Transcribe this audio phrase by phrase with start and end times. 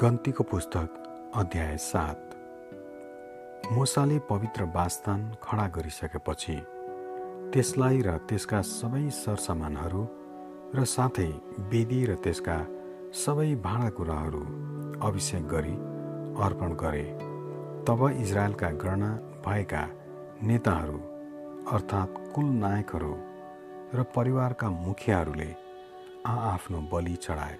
[0.00, 2.20] गन्तीको पुस्तक अध्याय सात।
[3.72, 6.54] मुसाले पवित्र वासस्थान खडा गरिसकेपछि
[7.52, 10.02] त्यसलाई र त्यसका सबै सरसामानहरू
[10.74, 11.28] र साथै
[11.72, 12.56] वेदी र त्यसका
[13.14, 14.42] सबै भाँडाकुँडाहरू
[15.08, 15.76] अभिषेक गरी
[16.44, 17.06] अर्पण गरे।
[17.84, 19.10] तब इजरायलका गणना
[19.46, 19.82] भएका
[20.42, 20.98] नेताहरू
[21.74, 23.14] अर्थात् कुल नायकहरू
[23.94, 25.50] र परिवारका मुखियाहरूले
[26.26, 27.58] आआफ्नो बलि चढाए।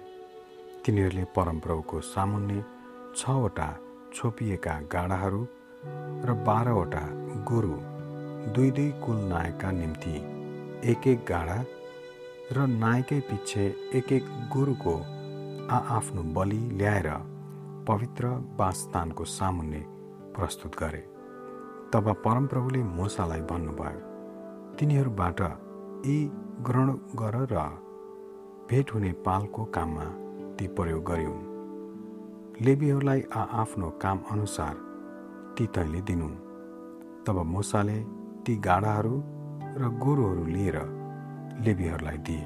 [0.85, 2.59] तिनीहरूले परमप्रभुको सामुन्ने
[3.15, 3.67] छवटा
[4.15, 5.41] छोपिएका गाडाहरू
[6.27, 7.03] र बाह्रवटा
[7.49, 7.75] गोरु
[8.55, 10.15] दुई दुई कुल नायकका निम्ति
[10.91, 11.55] एक एक गाडा
[12.55, 13.63] र नायकै पछि
[13.97, 14.95] एक एक गोरुको
[15.75, 17.07] आआफ्नो बलि ल्याएर
[17.87, 19.81] पवित्र वासस्थानको सामुन्ने
[20.35, 21.01] प्रस्तुत गरे।
[21.93, 24.01] तब परमप्रभुले मोसालाई भन्नुभयो
[24.79, 25.39] तिनीहरूबाट
[26.07, 26.17] यी
[26.67, 26.91] ग्रहण
[27.21, 27.63] गर र
[28.69, 30.09] भेट हुने पालको काममा
[30.59, 31.39] ती प्रयोग गर्यौँ।
[32.61, 34.75] लेबीहरूलाई आआफ्नो काम अनुसार
[35.57, 36.29] ती तैँले दिनु।
[37.25, 37.99] तब मुसाले
[38.45, 39.15] ती गाडाहरू
[39.77, 40.77] र गोरुहरू लिएर
[41.59, 42.45] लेबीहरूलाई दिए।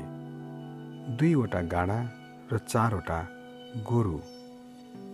[1.17, 1.99] दुईवटा गाडा
[2.51, 3.19] र चारवटा
[3.89, 4.17] गोरु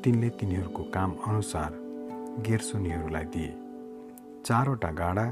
[0.03, 1.71] तिनले तिनीहरूको काम अनुसार
[2.39, 3.51] गेर्सोनीहरूलाई दिए।
[4.45, 5.25] चारवटा गाडा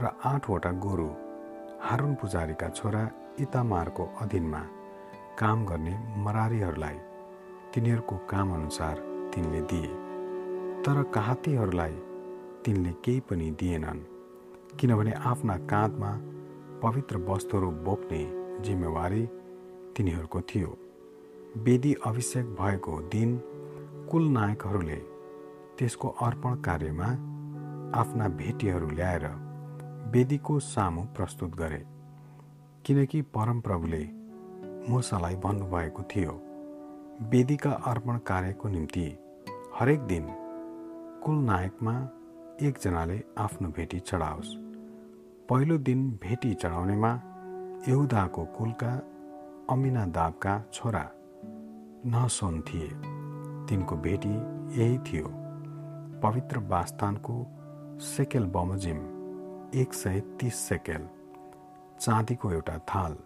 [0.00, 1.08] र आठवटा गोरु
[1.80, 3.02] हारुन पुजारीका छोरा
[3.40, 4.62] इतामारको अधीनमा
[5.38, 6.96] काम गर्ने मरारीहरूलाई
[7.74, 8.98] तिनीहरूको कामअनुसार
[9.34, 9.88] तिनले दिए।
[10.82, 11.94] तर काहातीहरूलाई
[12.64, 14.00] तिनले केही पनि दिएनन्
[14.80, 16.10] किनभने आफ्ना काँधमा
[16.82, 18.22] पवित्र वस्तुहरू बोक्ने
[18.62, 19.26] जिम्मेवारी
[19.96, 20.76] तिनीहरूको थियो।
[21.56, 23.40] वेदी अभिषेक भएको दिन
[24.10, 24.96] कुल नायकहरूले
[25.78, 27.08] त्यसको अर्पण कार्यमा
[28.00, 29.26] आफ्ना भेटीहरू ल्याएर
[30.12, 31.84] वेदीको सामु प्रस्तुत गरे
[32.84, 34.21] किनकि परमप्रभुले
[34.88, 36.32] मुसालाई भन्नुभएको थियो
[37.20, 39.18] वेदीका अर्पण कार्यको निम्ति
[39.78, 40.26] हरेक दिन
[41.24, 42.08] कुल नायकमा
[42.62, 44.54] एकजनाले आफ्नो भेटी चढाओस्।
[45.48, 47.22] पहिलो दिन भेटी चढाउनेमा
[47.88, 48.92] यहुदाको कुलका
[49.70, 51.10] अमिना दाबका छोरा
[52.06, 52.88] नसोन थिए।
[53.68, 54.34] तिनको भेटी
[54.80, 55.26] यही थियो।
[56.22, 57.46] पवित्र वासस्थानको
[58.00, 58.98] सेकेल बमोजिम
[59.74, 61.08] एक सय तिस सेकेल
[62.00, 63.16] चाँदीको एउटा थाल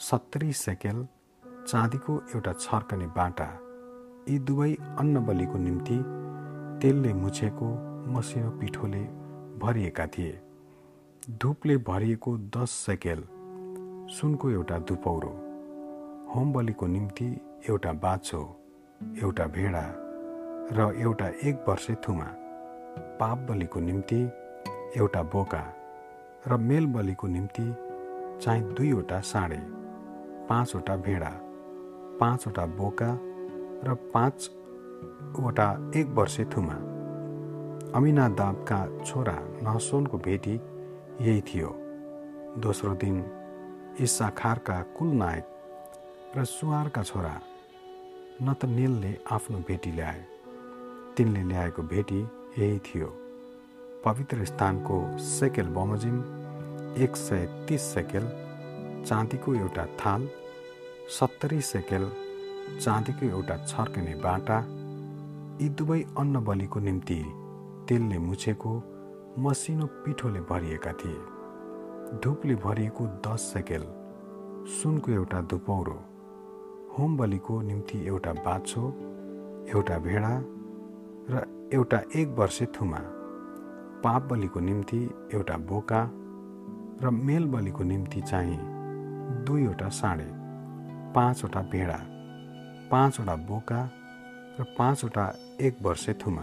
[0.00, 1.06] सत्तरी सेकेल
[1.68, 3.46] चाँदीको एउटा छर्कने बाटा
[4.28, 5.98] यी दुवै अन्न बलिको निम्ति
[6.82, 7.68] तेलले मुछेको
[8.12, 9.02] मसिनो पिठोले
[9.58, 10.32] भरिएका थिए।
[11.42, 13.22] धुपले भरिएको दस सेकेल
[14.14, 15.30] सुनको एउटा धुपौरो
[16.34, 17.28] होम बलिको निम्ति
[17.68, 18.42] एउटा बाछो
[19.22, 19.84] एउटा भेडा
[20.76, 22.26] र एउटा एक वर्षे थुमा
[23.20, 24.20] पाप बलिको निम्ति
[24.96, 25.62] एउटा बोका
[26.48, 27.66] र मेल बलिको निम्ति
[28.42, 29.83] चाहिँ दुईवटा साँडे।
[30.48, 31.30] पाँचवटा भेडा
[32.20, 33.10] पाँचवटा बोका
[33.84, 36.74] र पाँचवटा एक वर्षे थुमा।
[37.94, 40.54] अमिना दाबका छोरा नहसोनको भेटी
[41.20, 41.70] यही थियो।
[42.58, 43.16] दोस्रो दिन
[44.00, 47.34] इसाखारका कुल नायक र सुवारका छोरा
[48.42, 50.24] नतनेलले आफ्नो भेटी ल्याए।
[51.16, 52.20] तिनले ल्याएको भेटी
[52.58, 53.06] यही थियो।
[54.04, 56.16] पवित्र स्थानको सेकेल बमोजिम
[57.02, 58.43] एक सय तिस सेकेल
[59.04, 60.28] चाँदीको एउटा थाल
[61.20, 62.12] सत्तरी सेकेल
[62.80, 64.58] चाँदीको एउटा छर्कने बाटा
[65.62, 67.24] यी दुवै अन्न बलिको निम्ति
[67.88, 68.82] तेलले मुछेको
[69.38, 71.20] मसिनो पिठोले भरिएका थिए।
[72.24, 73.84] धुपले भरिएको दस सेकेल
[74.66, 76.00] सुनको एउटा धुपौरो
[76.98, 78.88] होम बलिको निम्ति एउटा बाछो
[79.76, 80.42] एउटा भेडा
[81.30, 82.98] र एउटा एक वर्षे थुमा
[84.04, 86.10] पाप बलिको निम्ति एउटा बोका
[87.02, 88.73] र मेल बलिको निम्ति चाहिँ
[89.46, 90.28] दुईवटा साँडे
[91.14, 91.98] पाँचवटा भेडा
[92.90, 93.90] पाँचवटा बोका
[94.60, 96.42] र पाँचवटा एक वर्षे थुमा।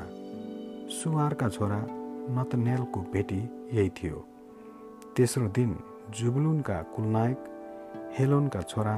[0.91, 1.79] सुवारका छोरा
[2.35, 3.39] नतनेलको भेटी
[3.73, 4.27] यही थियो।
[5.17, 7.43] तेस्रो दिन जुबलुनका कुलनायक
[8.19, 8.95] हेलोनका छोरा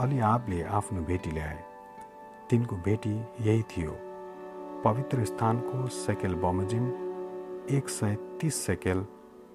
[0.00, 1.58] अलिआबले आफ्नो भेटी ल्याए।
[2.50, 3.96] तिनको भेटी यही थियो।
[4.84, 6.88] पवित्र स्थानको सेकेल बमोजिम
[7.70, 9.06] एक सय तिस सेकेल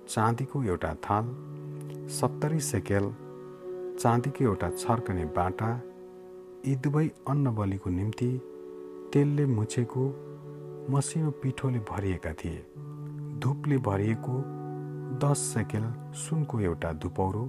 [0.10, 1.26] चाँदीको एउटा थाल
[2.10, 3.06] सत्तरी सेकेल
[4.00, 5.70] चाँदीको एउटा छर्कने बाटा
[6.66, 8.28] यी दुवै अन्न बलिको निम्ति
[9.14, 10.04] तेलले मुछेको
[10.90, 12.66] मसिनो पिठोले भरिएका थिए।
[13.40, 14.36] धुपले भरिएको
[15.24, 15.86] दस सेकेल
[16.16, 17.46] सुनको एउटा धुपौरो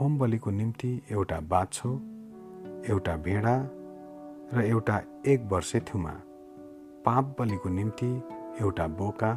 [0.00, 1.92] होम बलिको निम्ति एउटा बाछो
[2.90, 3.56] एउटा भेडा
[4.54, 6.12] र एउटा एक वर्षे थुमा।
[7.06, 8.10] पाप बलिको निम्ति
[8.60, 9.32] एउटा बोका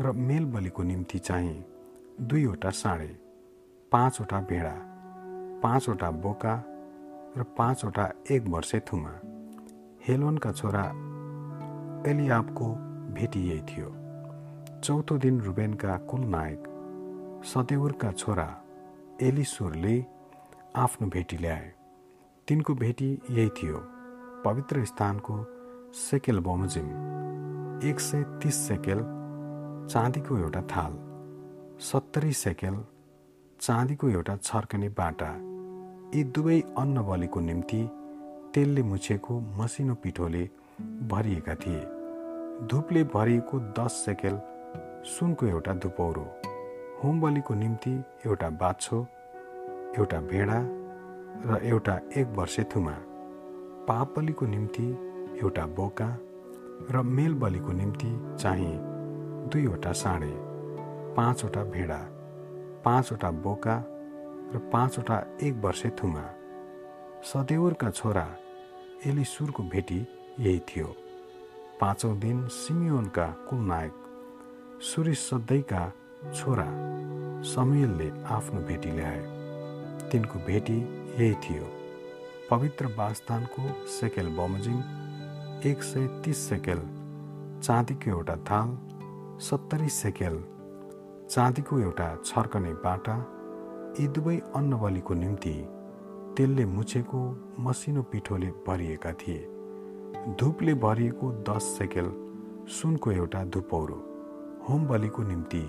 [0.00, 1.64] र मेल बलिको निम्ति चाहिँ
[2.20, 3.21] दुईवटा साँडे।
[3.92, 4.74] पाँचवटा भेडा
[5.62, 6.54] पाँचवटा बोका
[7.36, 9.10] र पाँचवटा एक वर्षे थुमा।
[10.06, 10.84] हेलोनका छोरा
[12.10, 12.68] एलियाबको
[13.14, 13.88] भेटी यही थियो।
[14.80, 16.62] चौथो दिन रुबेनका कुलनायक
[17.44, 18.48] सदेउरका छोरा
[19.22, 19.96] एलिसुरले
[20.76, 21.72] आफ्नो भेटी ल्याए।
[22.48, 23.78] तिनको भेटी यही थियो
[24.44, 25.36] पवित्र स्थानको
[26.00, 26.88] सेकेल बमोजिम
[27.88, 29.04] एक सय तिस सेकेल
[29.92, 30.98] चाँदीको एउटा थाल
[31.82, 32.84] सत्तरी सेकेल
[33.62, 35.26] चाँदीको एउटा छर्कने बाटा
[36.14, 37.82] यी दुवै अन्न बलिको निम्ति
[38.54, 40.40] तेलले मुछेको मसिनो पिठोले
[41.10, 41.82] भरिएका थिए।
[42.66, 44.38] धुपले भरिएको दस सेकेल
[45.10, 46.24] सुनको एउटा धुपौरो
[47.02, 47.92] होम बलिको निम्ति
[48.26, 48.98] एउटा बाछो
[49.98, 50.58] एउटा भेडा
[51.46, 52.96] र एउटा एक वर्षे थुमा
[53.88, 54.88] पाप बलिको निम्ति
[55.42, 56.08] एउटा बोका
[56.90, 58.10] र मेल बलिको निम्ति
[58.42, 58.74] चाहिँ
[59.52, 60.32] दुईवटा साँडे
[61.14, 62.00] पाँचवटा भेडा।
[62.84, 63.74] पाँचवटा बोका
[64.54, 66.22] र पाँचवटा एक वर्षे थुमा
[67.24, 68.26] सदेवरका छोरा
[69.06, 70.06] एलिसुरको भेटी
[70.40, 70.86] यही थियो।
[71.80, 75.82] पाँचौँ दिन सिमियोनका कुलनायक सुरिसदैका
[76.34, 76.66] छोरा
[77.52, 79.22] समियलले आफ्नो भेटी ल्याए।
[80.10, 80.78] तिनको भेटी
[81.18, 81.68] यही थियो।
[82.50, 84.78] पवित्र वासस्थानको सेकेल बमोजिम
[85.70, 86.80] एक सय तिस सेकेल
[87.62, 88.78] चाँदीको एउटा थाल
[89.40, 90.44] सत्तरी सेकेल
[91.32, 93.14] चाँदीको एउटा छर्कने बाटा
[94.00, 95.52] यी दुवै अन्नबलीको निम्ति
[96.36, 97.20] तेलले मुछेको
[97.58, 99.38] मसिनो पिठोले भरिएका थिए।
[100.40, 102.10] धुपले भरिएको दस सेकेल
[102.68, 103.96] सुनको एउटा धुपौरो
[104.68, 105.62] होम बलिको निम्ति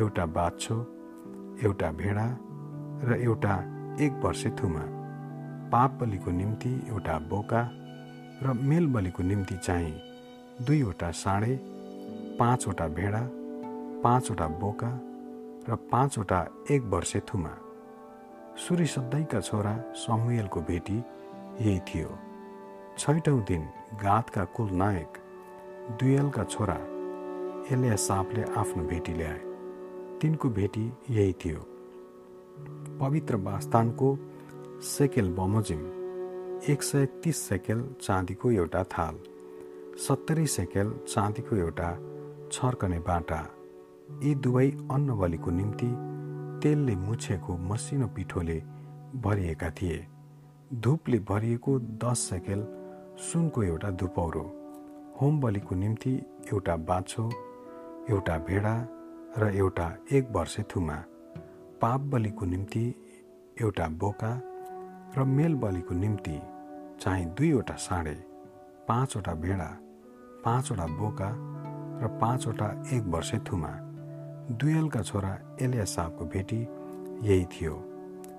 [0.00, 0.76] एउटा बाछो
[1.64, 2.26] एउटा भेडा
[3.08, 3.56] र एउटा
[4.00, 4.84] एक वर्षे थुमा।
[5.72, 7.62] पाप बलिको निम्ति एउटा बोका
[8.42, 9.94] र मेल बलिको निम्ति चाहिँ
[10.66, 11.58] दुईवटा साँडे
[12.38, 13.28] पाँचवटा भेडा
[14.06, 14.88] पाँचवटा बोका
[15.68, 17.50] र पाँचवटा एक वर्षे थुमा।
[18.86, 22.18] सद्धैका छोरा समुएलको भेटी यही थियो।
[22.98, 23.62] छैटौँ दिन
[24.02, 25.18] गातका कुल नायक
[26.00, 26.74] दुयलका छोरा
[27.74, 29.40] एलिया सापले आफ्नो भेटी ल्याए।
[30.22, 31.66] तिनको भेटी यही थियो।
[33.00, 34.18] पवित्र वास्तानको
[34.82, 35.82] सेकेल बमोजिम
[36.68, 39.18] एक सय तिस सेकेल चाँदीको एउटा थाल
[39.98, 41.92] सत्तरी सेकेल चाँदीको एउटा
[42.52, 43.46] छर्कने बाटा।
[44.08, 45.86] यी दुवै अन्न बलिको निम्ति
[46.62, 48.62] तेलले मुछेको मसिनो पिठोले
[49.16, 50.06] भरिएका थिए।
[50.74, 52.66] धुपले भरिएको दस सेकेल
[53.18, 54.42] सुनको एउटा धुपौरो
[55.20, 56.12] होम बलिको निम्ति
[56.52, 57.30] एउटा बाछो
[58.10, 58.74] एउटा भेडा
[59.38, 60.96] र एउटा एक वर्षे थुमा
[61.80, 62.84] पाप बलिको निम्ति
[63.62, 64.32] एउटा बोका
[65.18, 66.40] र मेल बलिको निम्ति
[67.00, 68.14] चाहिँ दुईवटा साँडे
[68.88, 69.68] पाँचवटा भेडा
[70.44, 71.30] पाँचवटा बोका
[72.02, 73.85] र पाँचवटा एक वर्षे थुमा।
[74.50, 76.56] दुयलका छोरा एलियासाबको भेटी
[77.22, 77.74] यही थियो।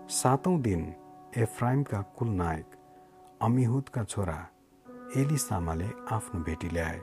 [0.10, 0.94] सातौँ दिन
[1.38, 2.76] एफ्राइमका कुलनायक
[3.42, 4.38] अमिहुदका छोरा
[5.18, 7.02] एलिसामाले आफ्नो भेटी ल्याए।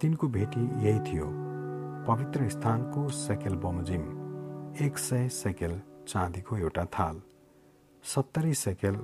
[0.00, 1.26] तिनको भेटी यही थियो।
[2.06, 4.04] पवित्र स्थानको सेकेल बमोजिम
[4.80, 7.20] एक सय सेकेल चाँदीको एउटा थाल
[8.04, 8.96] सत्तरी सेकेल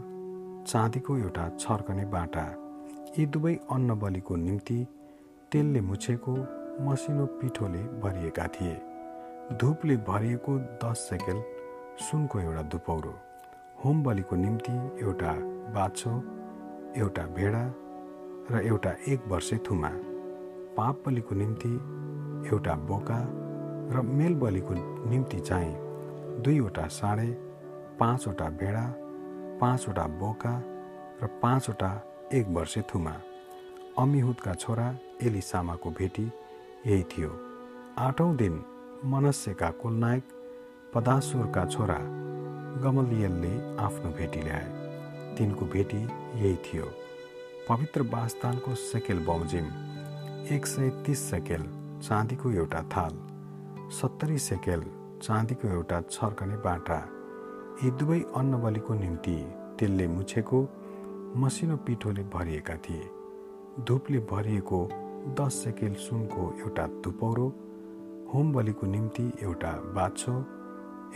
[0.68, 2.46] चाँदीको एउटा छर्कने बाटा
[3.18, 4.86] यी दुवै अन्न बलिको निम्ति
[5.52, 6.36] तेलले मुछेको
[6.80, 8.80] मसिनो पिठोले भरिएका थिए।
[9.52, 11.42] धुपले भरिएको दस सेकेल
[12.00, 13.14] सुनको एउटा धुपौरो
[13.84, 15.32] होम बलिको निम्ति एउटा
[15.74, 16.10] बाछो
[16.96, 17.62] एउटा भेडा
[18.50, 19.90] र एउटा एक वर्षे थुमा।
[20.76, 21.72] पाप बलिको निम्ति
[22.48, 23.18] एउटा बोका
[23.92, 24.74] र मेल बलिको
[25.10, 25.74] निम्ति चाहिँ
[26.42, 27.30] दुईवटा साँडे
[28.00, 28.86] पाँचवटा भेडा
[29.60, 30.58] पाँचवटा बोका
[31.22, 31.92] र पाँचवटा
[32.34, 33.20] एक वर्षे थुमा।
[33.98, 36.32] अमिहुदका छोरा एलिसामाको भेटी
[36.86, 37.30] यही थियो।
[37.98, 38.64] आठौँ दिन
[39.04, 40.28] मनस्यका कुलनायक
[40.94, 41.98] पदासुरका छोरा
[42.82, 46.84] गमलियलले आफ्नो भेटी ल्याए। तिनको भेटी यही थियो।
[47.68, 49.66] पवित्र वासस्थानको सेकेल बमजिम
[50.54, 51.62] एक सय तिस सेकेल
[52.02, 53.14] चाँदीको एउटा थाल
[53.90, 54.82] सत्तरी सेकेल
[55.22, 56.98] चाँदीको एउटा छर्कने बाटा।
[57.84, 59.36] यी दुवै अन्न बलिको निम्ति
[59.78, 60.62] तेलले मुछेको
[61.36, 63.08] मसिनो पिठोले भरिएका थिए।
[63.84, 64.88] धुपले भरिएको
[65.40, 67.48] दस सेकेल सुनको एउटा धुपौरो
[68.34, 70.32] होम बलिको निम्ति एउटा बाछो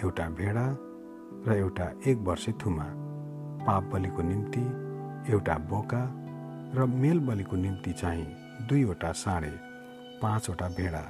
[0.04, 0.76] एउटा भेडा
[1.47, 2.85] र एउटा एक वर्षे थुमा
[3.66, 4.61] पाप बलिको निम्ति
[5.33, 6.02] एउटा बोका
[6.75, 8.26] र मेल बलिको निम्ति चाहिँ
[8.69, 9.52] दुईवटा साँडे
[10.23, 11.04] पाँचवटा भेडा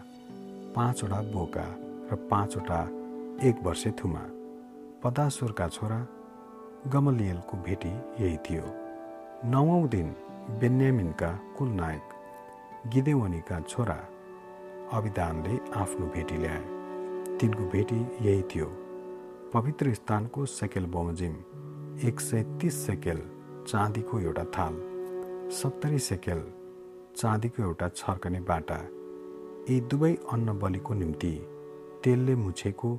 [0.76, 1.66] पाँचवटा बोका
[2.12, 2.82] र पाँचवटा
[3.48, 4.24] एक वर्षे थुमा।
[5.04, 6.06] पदासुरका छोरा
[6.86, 8.64] गमलियलको भेटी यही थियो।
[9.44, 10.16] नवौँ दिन
[10.60, 12.02] बेन्यामिनका कुलनायक
[12.86, 13.98] गिदेवनीका छोरा
[14.92, 17.96] अभिधानले आफ्नो भेटी ल्याए। तिनको भेटी
[18.26, 18.66] यही थियो।
[19.52, 21.36] पवित्र स्थानको सेकेल बमोजिम
[22.08, 23.20] एक सय तिस सेकेल
[23.68, 24.74] चाँदीको एउटा थाल
[25.52, 26.42] सत्तरी सेकेल
[27.16, 28.76] चाँदीको एउटा छर्कने बाटा
[29.70, 31.32] यी दुवै अन्न बलिको निम्ति
[32.04, 32.90] तेलले मुछेको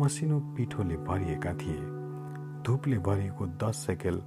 [0.00, 1.80] मसिनो पिठोले भरिएका थिए।
[2.66, 4.22] धुपले भरिएको दस सेकेल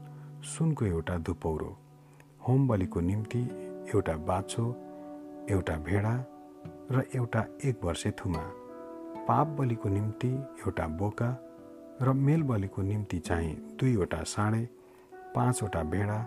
[0.45, 1.77] सुनको एउटा धुपौरो
[2.47, 3.41] होम बलिको निम्ति
[3.95, 4.67] एउटा बाछो
[5.49, 6.13] एउटा भेडा
[6.91, 8.41] र एउटा एक वर्षे थुमा।
[9.27, 10.27] पाप बलिको निम्ति
[10.59, 11.27] एउटा बोका
[12.01, 14.69] र मेल बलिको निम्ति चाहिँ दुईवटा साँडे
[15.35, 16.17] पाँचवटा भेडा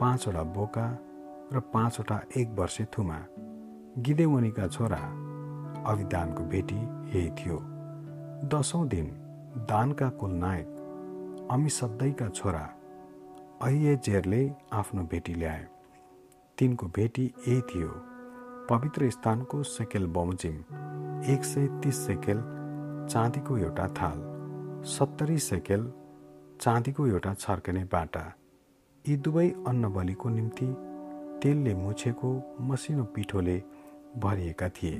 [0.00, 0.86] पाँचवटा बोका
[1.52, 3.18] र पाँचवटा एक वर्षे थुमा।
[3.98, 4.98] गिदेवनीका छोरा
[5.86, 7.58] अभिदानको बेटी यही थियो।
[8.48, 9.06] दसौँ दिन
[9.70, 12.64] दानका कुल नायक अमिसद्दैका छोरा
[13.62, 15.66] अहिएजेरले आफ्नो बेटी ल्याए।
[16.58, 18.15] तिनको बेटी यही थियो।
[18.70, 20.54] पवित्र स्थानको सेकेल बमोजिम
[21.32, 22.38] एक सय तिस सेकेल
[23.10, 24.22] चाँदीको एउटा थाल
[24.86, 25.84] सत्तरी सेकेल
[26.60, 28.22] चाँदीको एउटा छर्कने बाटा।
[29.04, 30.66] यी दुवै अन्न बलिको निम्ति
[31.42, 32.30] तेलले मुछेको
[32.60, 33.56] मसिनो पिठोले
[34.18, 34.98] भरिएका थिए।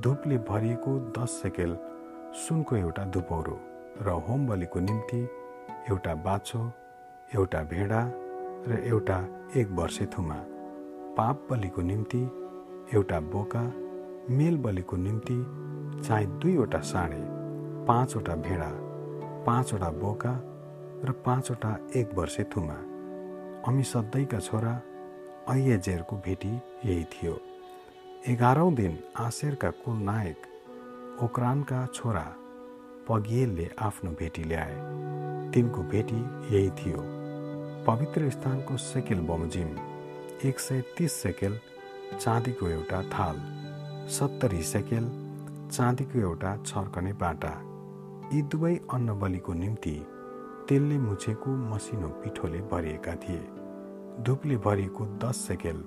[0.00, 1.76] धुपले भरिएको दस सेकेल
[2.46, 3.58] सुनको एउटा धुपौरो
[4.02, 5.22] र होम बलिको निम्ति
[5.90, 6.64] एउटा बाछो
[7.34, 8.02] एउटा भेडा
[8.68, 9.20] र एउटा
[9.56, 10.40] एक वर्षे थुमा।
[11.16, 12.24] पाप बलिको निम्ति
[12.94, 13.60] एउटा बोका
[14.30, 15.36] मेल बलिको निम्ति
[16.02, 17.16] चाहिँ दुईवटा साँडे
[17.86, 18.70] पाँचवटा भेडा
[19.46, 20.32] पाँचवटा बोका
[21.04, 22.74] र पाँचवटा एक वर्षे थुमा।
[23.68, 24.74] अमिसद्दैका छोरा
[25.48, 27.38] अय्यजेरको भेटी यही थियो।
[28.28, 30.46] एघारौँ दिन आशेरका कुल नायक
[31.24, 32.26] ओक्रानका छोरा
[33.08, 34.74] पगियलले आफ्नो भेटी ल्याए।
[35.52, 36.20] तिनको भेटी
[36.54, 37.02] यही थियो।
[37.86, 39.76] पवित्र स्थानको सेकेल बमोजिम
[40.44, 41.58] एक सय तिस सेकेल
[42.14, 43.40] चाँदीको एउटा थाल
[44.08, 45.08] सत्तरी सेकेल
[45.72, 47.52] चाँदीको एउटा छर्कने बाटा।
[48.32, 49.94] यी दुवै अन्न बलिको निम्ति
[50.68, 53.42] तेलले मुछेको मसिनो पिठोले भरिएका थिए।
[54.24, 55.84] धुपले भरिएको दस सेकेल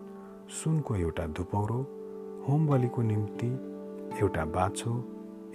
[0.57, 1.79] सुनको एउटा धुपौरो
[2.47, 3.51] होम बलिको निम्ति
[4.21, 4.93] एउटा बाछो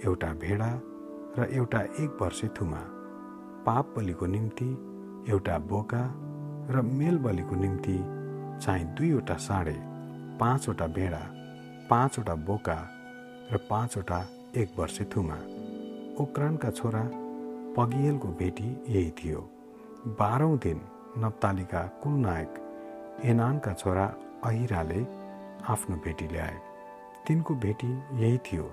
[0.05, 0.71] एउटा भेडा
[1.39, 2.81] र एउटा एक वर्षे थुमा।
[3.65, 4.69] पाप बलिको निम्ति
[5.31, 6.03] एउटा बोका
[6.69, 7.97] र मेल बलिको निम्ति
[8.65, 9.94] चाहिँ दुईवटा साँडे।
[10.39, 11.19] पाँचवटा भेडा
[11.89, 12.77] पाँचवटा बोका
[13.51, 14.19] र पाँचवटा
[14.57, 15.35] एक वर्षे थुमा।
[16.19, 17.03] उक्रानका छोरा
[17.77, 19.39] पगियलको भेटी यही थियो।
[20.19, 20.81] बाह्रौँ दिन
[21.17, 22.61] नप्तालीका कुल नायक
[23.25, 24.05] एनानका छोरा
[24.43, 25.01] अहिराले
[25.69, 26.59] आफ्नो भेटी ल्याए।
[27.27, 28.63] तिनको भेटी यही थियो।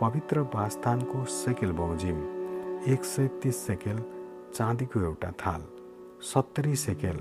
[0.00, 2.18] पवित्र वास्थानको सेकेल बमोजिम
[2.92, 4.04] एक सय तिस सेकेल
[4.54, 5.64] चाँदीको एउटा थाल
[6.24, 7.18] सत्तरी सेकेल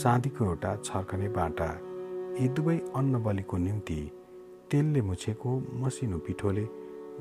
[0.00, 1.70] चाँदीको एउटा छर्कने बाटा।
[2.38, 3.98] यी दुवै अन्न बलिको निम्ति
[4.70, 6.64] तेलले मुछेको मसिनो पिठोले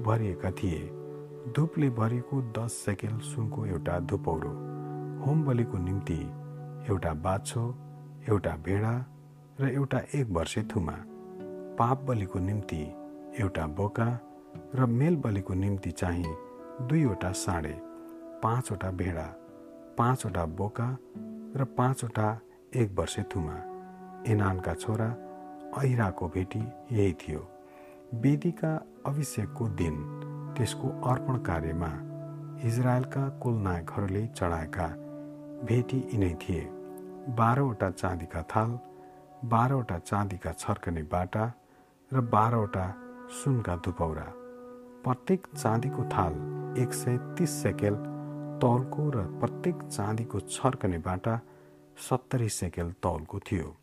[0.06, 0.82] भरिएका थिए।
[1.56, 4.51] धुपले भरिएको दस सेकेल सुनको एउटा धुपौरो।
[5.22, 6.20] होम बलिको निम्ति
[6.92, 7.63] एउटा बाछो
[8.30, 8.94] एउटा भेडा
[9.62, 10.96] र एउटा एक वर्षे थुमा।
[11.80, 12.82] पाप बलिको निम्ति
[13.42, 14.08] एउटा बोका
[14.75, 16.36] र मेल बलिको निम्ति चाहिँ
[16.82, 17.75] दुईवटा साँडे
[18.44, 19.28] पाँचवटा भेडा
[19.98, 20.88] पाँचवटा बोका
[21.56, 22.28] र पाँचवटा
[22.75, 23.58] एक वर्षे थुमा।
[24.28, 25.10] एनानका छोरा
[25.80, 26.60] ऐराको भेटी
[26.92, 27.40] यही थियो।
[28.16, 28.74] वेदीका
[29.06, 29.96] अभिषेकको दिन
[30.58, 31.92] त्यसको अर्पण कार्यमा
[32.68, 34.88] इजरायलका कुल नायकहरूले चढाएका
[35.66, 36.62] भेटी यिनै थिए।
[37.38, 38.80] बाह्रवटा चाँदीका थाल
[39.46, 41.46] बाह्रवटा चाँदीका छर्कने बाटा
[42.12, 42.86] र बाह्रवटा
[43.34, 44.28] सुनका धुपौरा।
[45.04, 46.34] प्रत्येक चाँदीको थाल
[46.78, 47.96] एक सय तिस सेकेल
[48.62, 51.40] तौलको र प्रत्येक चाँदीको छर्कने बाटा
[52.10, 53.76] सत्तरी सेकेल तौलको थियो।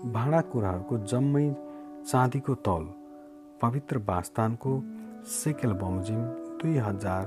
[0.00, 1.48] भाँडाकुँडाहरूको जम्मै
[2.10, 2.84] चाँदीको तौल
[3.60, 4.70] पवित्र बास्तानको
[5.28, 6.20] सेकेल बमोजिम
[6.56, 7.26] दुई हजार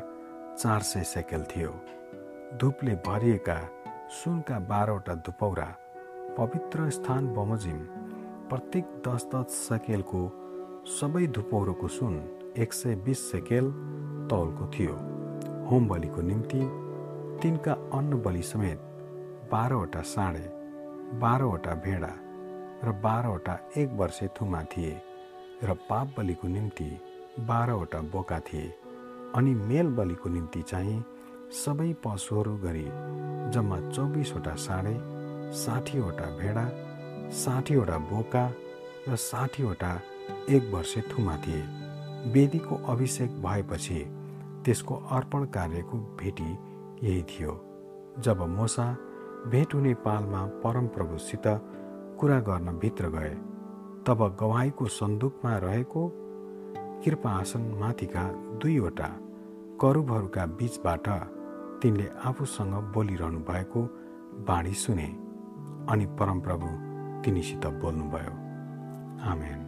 [0.58, 1.70] चार सय सेकेल थियो।
[2.58, 3.58] धुपले भरिएका
[4.14, 5.68] सुनका बाह्रवटा धुपौरा
[6.38, 7.78] पवित्र स्थान बमोजिम
[8.50, 10.24] प्रत्येक दस दस सेकेलको
[10.90, 12.20] सबै धुपौरोको सुन
[12.58, 13.72] एक सय बिस सेकेल
[14.30, 14.98] तौलको थियो।
[15.70, 16.66] होम बलिको निम्ति
[17.40, 18.92] तिनका अन्न बलि समेत
[19.52, 20.46] बाह्रवटा साँडे
[21.20, 22.14] बाह्रवटा भेडा
[22.84, 25.02] र बाह्रवटा एक वर्षे थुमा थिए
[25.64, 26.90] र पाप बलिको निम्ति
[27.40, 28.74] बाह्रवटा बोका थिए।
[29.36, 31.04] अनि मेल बलिको निम्ति चाहिँ
[31.56, 32.86] सबै पशुहरू गरी
[33.54, 34.96] जम्मा चौबिसवटा साँडे
[35.56, 36.66] साठीवटा भेडा
[37.34, 38.46] साठीवटा बोका
[39.10, 39.94] र साठीवटा
[40.50, 41.64] एक वर्षे थुमा थिए।
[42.34, 44.04] वेदीको अभिषेक भएपछि
[44.66, 46.52] त्यसको अर्पण कार्यको भेटी
[47.08, 47.54] यही थियो।
[48.20, 48.86] जब मोसा
[49.48, 51.48] भेट हुने पालमा परमप्रभुसित
[52.20, 53.34] कुरा गर्न भित्र गए।
[54.08, 56.12] तब गवाईको सन्दुकमा रहेको
[57.06, 58.24] कृपा आसनमाथिका
[58.62, 59.10] दुईवटा
[59.82, 61.08] करुबहरूका बीचबाट
[61.82, 63.84] तिनले आफूसँग बोलिरहनु भएको
[64.48, 65.08] बाणी सुने
[65.90, 66.68] अनि परमप्रभु
[67.24, 68.34] तिनीसित बोल्नुभयो।
[69.32, 69.63] आमेन।